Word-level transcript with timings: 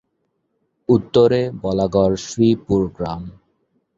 উত্তরে 0.89 1.41
বলাগড়-শ্রীপুর 1.61 2.81
গ্রাম। 2.95 3.23